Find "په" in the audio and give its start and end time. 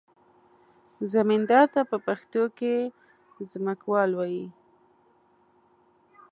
1.91-1.97